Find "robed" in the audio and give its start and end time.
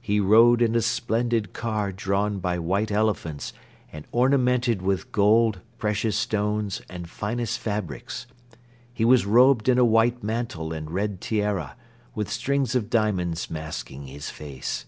9.26-9.68